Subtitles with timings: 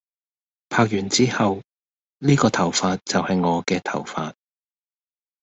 [0.69, 1.61] 拍完之後，
[2.17, 4.33] 呢個頭髮就係我嘅頭髮